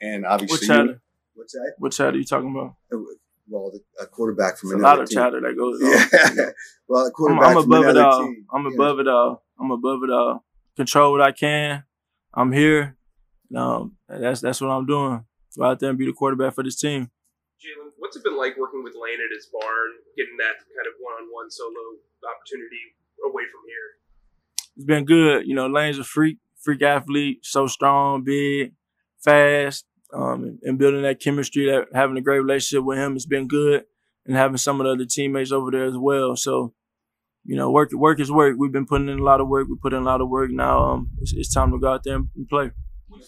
[0.00, 1.02] and obviously, what chatter?
[1.34, 1.72] what's that?
[1.78, 2.76] What chatter are you talking about?
[2.92, 3.02] Uh,
[3.52, 5.16] Well, the, a quarterback from it's another a lot of team.
[5.18, 6.36] chatter that goes on.
[6.36, 6.50] Yeah.
[6.88, 8.22] well, a quarterback I'm, I'm from above it all.
[8.22, 8.46] team.
[8.50, 9.44] I'm above it all.
[9.60, 10.44] I'm above it all.
[10.74, 11.84] Control what I can.
[12.32, 12.96] I'm here.
[13.54, 15.26] Um, that's that's what I'm doing.
[15.58, 17.10] Go out there and be the quarterback for this team.
[17.60, 20.94] Jalen, what's it been like working with Lane at his barn, getting that kind of
[20.98, 24.66] one-on-one solo opportunity away from here?
[24.76, 25.46] It's been good.
[25.46, 28.72] You know, Lane's a freak, freak athlete, so strong, big,
[29.22, 33.26] fast, um, and, and, building that chemistry, that having a great relationship with him has
[33.26, 33.84] been good,
[34.26, 36.36] and having some of the other teammates over there as well.
[36.36, 36.74] So,
[37.44, 38.56] you know, work work is work.
[38.58, 39.68] We've been putting in a lot of work.
[39.68, 40.50] We put in a lot of work.
[40.50, 42.70] Now, um, it's, it's time to go out there and play.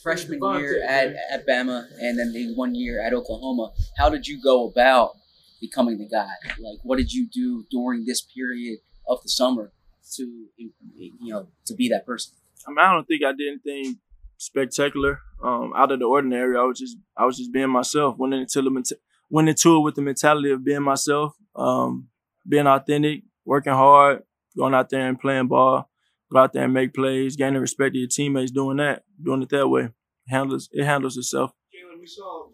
[0.03, 3.73] Freshman year at, at Bama and then the one year at Oklahoma.
[3.97, 5.13] How did you go about
[5.61, 6.31] becoming the guy?
[6.59, 9.73] Like, what did you do during this period of the summer
[10.15, 10.73] to, you
[11.21, 12.35] know, to be that person?
[12.67, 13.99] I mean, I don't think I did anything
[14.45, 16.57] spectacular, um, out of the ordinary.
[16.57, 18.17] I was just, I was just being myself.
[18.19, 18.97] Went into the,
[19.31, 22.09] went into it with the mentality of being myself, um,
[22.49, 24.23] being authentic, working hard,
[24.57, 25.91] going out there and playing ball,
[26.33, 29.49] go out there and make plays, gaining respect of your teammates, doing that, doing it
[29.51, 29.89] that way.
[30.29, 31.53] handles it handles itself.
[31.75, 32.47] Jalen, we saw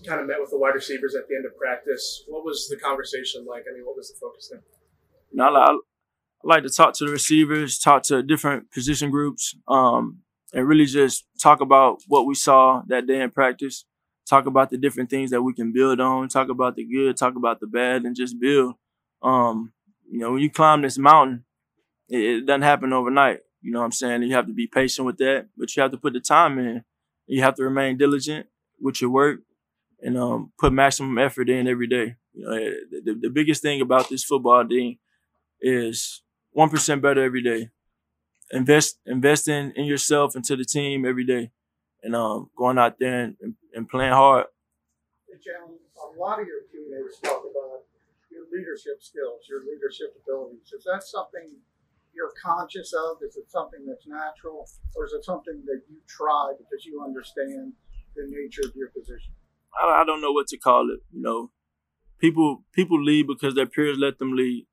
[0.00, 2.24] you kind of met with the wide receivers at the end of practice.
[2.26, 3.64] What was the conversation like?
[3.70, 4.62] I mean, what was the focus there?
[5.30, 5.78] You know, I, I,
[6.42, 10.20] like to talk to the receivers, talk to different position groups, um,
[10.52, 13.84] and really just talk about what we saw that day in practice.
[14.28, 16.28] Talk about the different things that we can build on.
[16.28, 17.16] Talk about the good.
[17.16, 18.74] Talk about the bad, and just build.
[19.22, 19.72] Um,
[20.10, 21.44] you know, when you climb this mountain,
[22.08, 23.40] it, it doesn't happen overnight.
[23.62, 24.22] You know what I'm saying?
[24.22, 26.84] You have to be patient with that, but you have to put the time in.
[27.26, 28.46] You have to remain diligent
[28.80, 29.40] with your work
[30.00, 32.16] and um, put maximum effort in every day.
[32.32, 32.54] You know,
[33.04, 34.98] the, the biggest thing about this football team
[35.60, 37.70] is one percent better every day.
[38.52, 41.50] Invest investing in, yourself and to the team every day,
[42.02, 44.46] and um, going out there and, and, and playing hard.
[45.40, 47.86] Jalen, a lot of your teammates talk about
[48.30, 50.72] your leadership skills, your leadership abilities.
[50.76, 51.56] Is that something
[52.12, 53.18] you're conscious of?
[53.22, 57.72] Is it something that's natural, or is it something that you try because you understand
[58.16, 59.32] the nature of your position?
[59.80, 61.00] I, I don't know what to call it.
[61.12, 61.50] You know,
[62.18, 64.66] people people lead because their peers let them lead,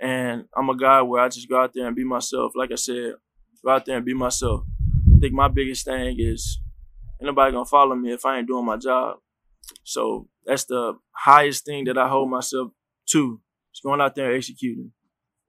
[0.00, 2.52] and I'm a guy where I just go out there and be myself.
[2.54, 3.14] Like I said,
[3.64, 4.62] go out there and be myself.
[5.16, 6.60] I think my biggest thing is
[7.20, 9.18] anybody gonna follow me if I ain't doing my job.
[9.84, 12.70] So that's the highest thing that I hold myself
[13.10, 13.40] to.
[13.72, 14.92] Just going out there and executing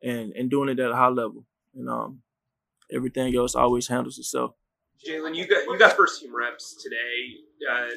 [0.03, 1.45] and, and doing it at a high level.
[1.75, 2.21] And um,
[2.91, 4.51] everything else always handles itself.
[4.99, 7.39] Jalen, you got you got first team reps today.
[7.63, 7.87] Uh,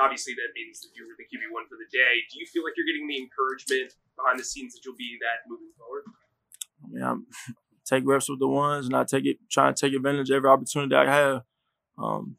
[0.00, 2.22] obviously, that means that you were the QB one for the day.
[2.30, 5.50] Do you feel like you're getting the encouragement behind the scenes that you'll be that
[5.50, 6.04] moving forward?
[6.78, 7.26] I mean, I'm
[7.84, 10.50] take reps with the ones, and I take it, try and take advantage of every
[10.50, 11.42] opportunity I have.
[11.98, 12.36] Um,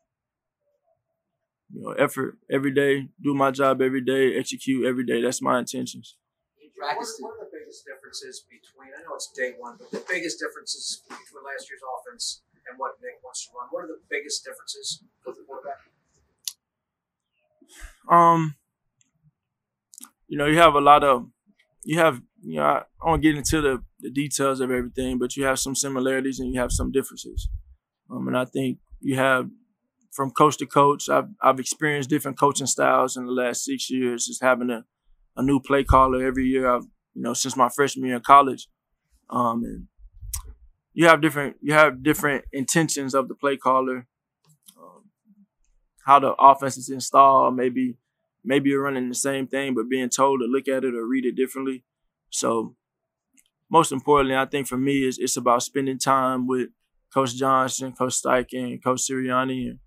[1.73, 5.21] you know, effort every day, do my job every day, execute every day.
[5.21, 6.15] That's my intentions.
[6.77, 7.15] Practice.
[7.19, 8.91] What, are the biggest differences between?
[8.91, 12.93] I know it's day one, but the biggest differences between last year's offense and what
[13.01, 13.67] Nick wants to run.
[13.71, 15.79] What are the biggest differences for the quarterback?
[18.09, 18.55] Um,
[20.27, 21.27] you know, you have a lot of,
[21.83, 25.45] you have, you know, I won't get into the, the details of everything, but you
[25.45, 27.49] have some similarities and you have some differences.
[28.09, 29.49] Um, and I think you have
[30.11, 31.09] from coach to coach.
[31.09, 34.27] I've I've experienced different coaching styles in the last six years.
[34.27, 34.85] Just having a,
[35.35, 36.69] a new play caller every year.
[36.69, 38.67] I've you know since my freshman year in college,
[39.29, 39.87] um, and
[40.93, 44.07] you have different you have different intentions of the play caller,
[44.77, 45.09] um,
[46.05, 47.55] how the offense is installed.
[47.55, 47.97] Maybe
[48.43, 51.25] maybe you're running the same thing, but being told to look at it or read
[51.25, 51.83] it differently.
[52.29, 52.75] So
[53.69, 56.69] most importantly, I think for me is it's about spending time with
[57.13, 59.79] Coach Johnson, Coach Steichen, Coach Sirianni, and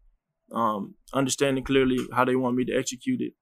[0.53, 3.33] um, understanding clearly how they want me to execute it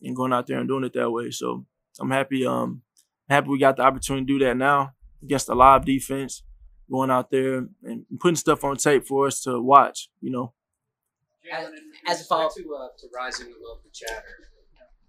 [0.00, 1.30] and going out there and doing it that way.
[1.30, 1.66] So
[2.00, 2.46] I'm happy.
[2.46, 2.82] Um,
[3.28, 6.42] happy we got the opportunity to do that now against a live defense,
[6.90, 10.08] going out there and putting stuff on tape for us to watch.
[10.20, 10.52] You know.
[11.52, 11.68] As,
[12.08, 14.48] as a follow to uh, to rising above the chatter,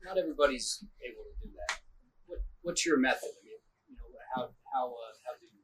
[0.03, 1.79] not everybody's able to do that.
[2.27, 3.29] What, what's your method?
[3.29, 3.59] I mean,
[3.89, 4.03] you know,
[4.35, 5.61] how how uh, how do you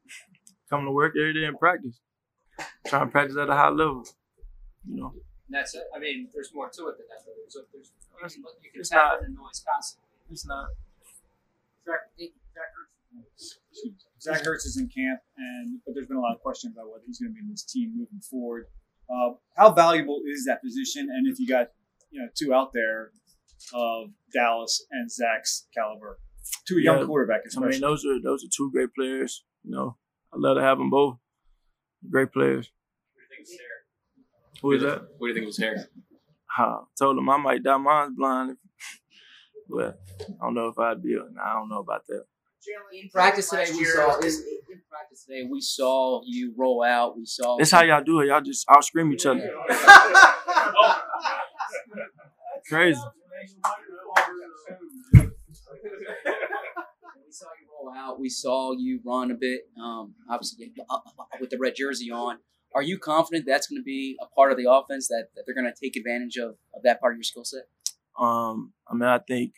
[0.69, 2.00] come to work every day and practice?
[2.88, 4.06] Try to practice at a high level.
[4.88, 5.13] You know.
[5.48, 5.84] And that's it.
[5.95, 7.26] I mean, there's more to it than that.
[7.26, 7.91] There's, there's,
[8.38, 9.26] you can, you can tap not.
[9.26, 10.06] in the noise constantly.
[10.30, 10.69] It's not.
[11.86, 12.69] Zach, Zach
[14.28, 17.19] Ertz is in camp, and but there's been a lot of questions about whether he's
[17.19, 18.65] going to be in this team moving forward.
[19.10, 21.08] Uh, how valuable is that position?
[21.10, 21.69] And if you got
[22.12, 23.12] you know two out there
[23.74, 26.19] of Dallas and Zach's caliber,
[26.67, 29.43] to a young Yeah, quarterback, I mean, those are those are two great players.
[29.63, 29.98] You know,
[30.34, 31.17] I love to have them both.
[32.10, 32.72] Great players.
[34.62, 35.02] Who is that?
[35.17, 35.88] What do you think of his hair?
[36.58, 38.58] I told him I might dye mine blind,
[39.69, 41.15] but I don't know if I'd be.
[41.15, 42.26] I don't know about that.
[42.93, 47.17] In practice today, we saw in, in practice today we saw you roll out.
[47.17, 48.28] We saw That's how y'all do it.
[48.28, 49.50] Y'all just out scream each other.
[52.67, 53.00] Crazy.
[57.26, 58.19] We saw you roll out.
[58.19, 59.62] We saw you run a bit.
[59.82, 60.74] Um, obviously
[61.39, 62.39] with the red jersey on.
[62.76, 65.56] Are you confident that's going to be a part of the offense that, that they're
[65.56, 67.63] going to take advantage of, of that part of your skill set?
[68.19, 69.54] Um, I mean, I think,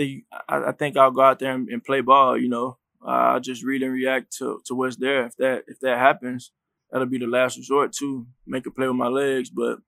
[0.00, 2.38] think I, I think I'll go out there and, and play ball.
[2.38, 5.26] You know, I'll just read and react to, to what's there.
[5.26, 6.52] If that if that happens,
[6.90, 9.50] that'll be the last resort to make a play with my legs.
[9.50, 9.78] But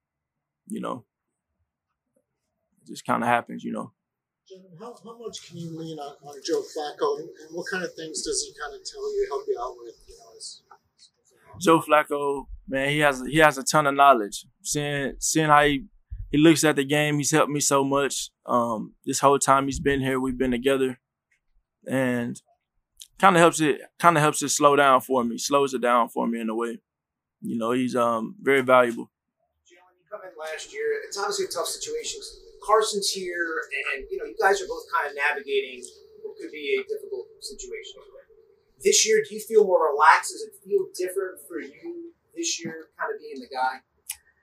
[0.67, 1.05] you know,
[2.81, 3.65] it just kind of happens.
[3.65, 3.93] You know.
[4.79, 7.95] How, how much can you lean on, on Joe Flacco, and, and what kind of
[7.95, 9.95] things does he kind of tell you, help you out with?
[10.07, 10.61] You know, as,
[11.59, 14.45] Joe Flacco, man, he has he has a ton of knowledge.
[14.63, 15.85] Seeing seeing how he,
[16.33, 18.31] he looks at the game, he's helped me so much.
[18.47, 20.99] Um, this whole time he's been here, we've been together,
[21.87, 22.41] and
[23.19, 26.09] kind of helps it kind of helps it slow down for me, slows it down
[26.09, 26.81] for me in a way.
[27.43, 29.11] You know, he's um very valuable.
[29.69, 31.01] Jalen, you come in last year.
[31.07, 32.21] It's obviously a tough situation.
[32.65, 35.85] Carson's here, and you know you guys are both kind of navigating
[36.25, 38.01] what could be a difficult situation.
[38.83, 40.33] This year, do you feel more relaxed?
[40.33, 43.79] Does it feel different for you this year, kind of being the guy?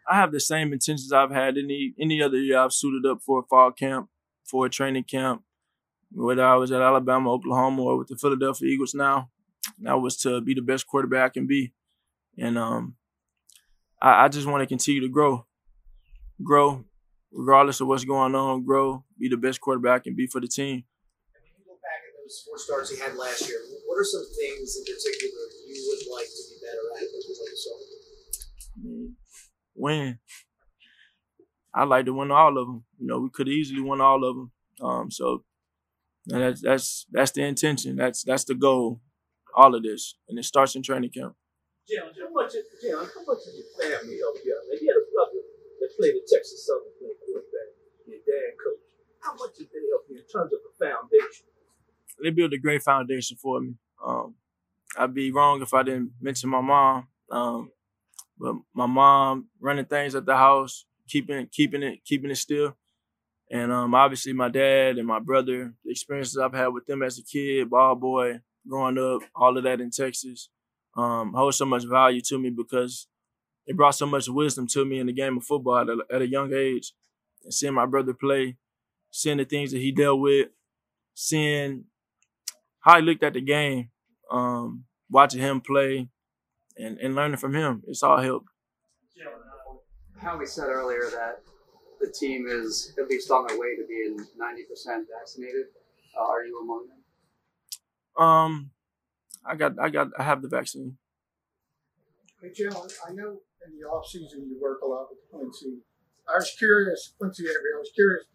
[0.09, 3.39] I have the same intentions I've had any any other year I've suited up for
[3.39, 4.09] a fall camp,
[4.43, 5.43] for a training camp,
[6.11, 9.29] whether I was at Alabama, Oklahoma, or with the Philadelphia Eagles now.
[9.79, 11.73] That was to be the best quarterback I can be.
[12.37, 12.95] and um,
[14.01, 15.45] I, I just want to continue to grow,
[16.43, 16.85] grow,
[17.31, 18.65] regardless of what's going on.
[18.65, 20.85] Grow, be the best quarterback, and be for the team.
[21.45, 24.75] you look back at those four starts he had last year, what are some things
[24.75, 29.15] in particular you would like to be better at than you saw?
[29.79, 30.19] Win.
[31.73, 32.83] I like to win all of them.
[32.99, 34.51] You know, we could easily win all of them.
[34.81, 35.43] Um, so
[36.25, 37.95] that's that's that's the intention.
[37.95, 39.01] That's that's the goal.
[39.55, 41.35] All of this, and it starts in training camp.
[41.89, 44.61] Jalen, how much, Jalen, how much of your family up here?
[44.79, 45.41] You had a brother
[45.79, 47.69] that played at Texas Southern playing quarterback.
[48.05, 48.85] Your dad coach.
[49.21, 51.47] How much did they help you in terms of the foundation?
[52.21, 53.73] They built a great foundation for me.
[54.05, 54.35] Um,
[54.97, 57.07] I'd be wrong if I didn't mention my mom.
[57.31, 57.71] Um,
[58.39, 62.75] but my mom running things at the house, keeping keeping it keeping it still.
[63.51, 67.17] And um, obviously my dad and my brother, the experiences I've had with them as
[67.17, 70.49] a kid, ball boy, growing up, all of that in Texas,
[70.95, 73.07] um, holds so much value to me because
[73.65, 76.21] it brought so much wisdom to me in the game of football at a, at
[76.21, 76.93] a young age.
[77.43, 78.57] And seeing my brother play,
[79.11, 80.49] seeing the things that he dealt with,
[81.15, 81.85] seeing
[82.81, 83.89] how he looked at the game,
[84.31, 86.07] um, watching him play,
[86.79, 88.45] and, and learning from him, it's all help.
[90.17, 91.43] How we said earlier that
[92.01, 95.67] the team is at least on their way to being 90% vaccinated.
[96.17, 98.25] Uh, are you among them?
[98.25, 98.71] Um,
[99.45, 100.97] I got, I got, I have the vaccine.
[102.41, 105.79] Hey, Jalen, I know in the off season you work a lot with Quincy.
[106.27, 108.25] I was curious, Quincy Avery, I was curious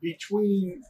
[0.00, 0.82] between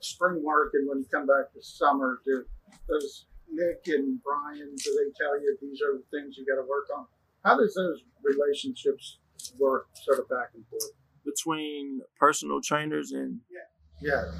[0.00, 2.44] spring work and when you come back this summer, do,
[2.88, 6.68] does Nick and Brian, do they tell you these are the things you got to
[6.68, 7.06] work on?
[7.44, 9.18] How does those relationships
[9.58, 10.92] work sort of back and forth?
[11.24, 13.60] Between personal trainers and Yeah,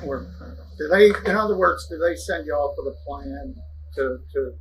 [0.01, 0.27] Yeah, or
[0.79, 3.55] do they, in other words, do they send you off with a plan
[3.97, 4.53] to, to,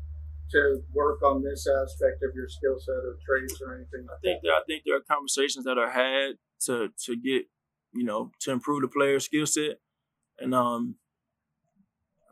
[0.52, 4.42] to work on this aspect of your skill set or trades or anything I think
[4.42, 4.48] that?
[4.48, 7.44] there, I think there are conversations that are had to to get
[7.94, 9.80] you know to improve the player's skill set,
[10.40, 10.96] and um,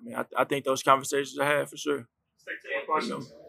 [0.07, 2.07] mean I, I think those conversations I had for sure.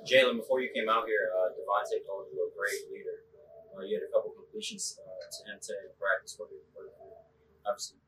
[0.02, 3.22] Jalen, before you came out here, uh, DeVonta called you a great leader.
[3.70, 6.34] Uh, you had a couple completions uh, to him today in practice.
[6.36, 7.14] What are, what are you,
[7.62, 7.98] obviously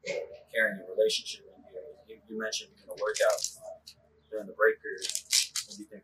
[0.50, 1.86] carrying your relationship in here?
[2.08, 3.78] You, you mentioned in the workout uh,
[4.30, 5.06] during the break period.
[5.06, 6.02] What do you think?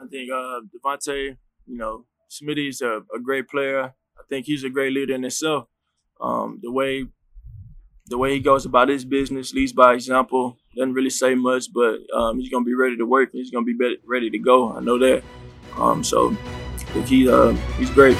[0.00, 3.92] I think uh, DeVonta, you know, Smitty's a, a great player.
[4.16, 5.66] I think he's a great leader in himself.
[6.20, 7.06] Um, the way
[8.06, 10.56] the way he goes about his business, leads by example.
[10.78, 13.30] Doesn't really say much, but um, he's gonna be ready to work.
[13.32, 13.76] He's gonna be
[14.06, 14.72] ready to go.
[14.72, 15.24] I know that.
[15.76, 16.30] Um, so
[17.04, 18.16] he uh, he's great.